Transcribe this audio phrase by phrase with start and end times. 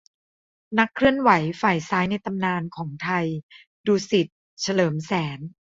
[0.77, 1.29] นักเคลื่อนไหว
[1.61, 3.25] ฝ่ายซ้ายในตำนานของไทย:
[3.85, 4.27] ดุสิต
[4.61, 5.39] เฉลิมแสน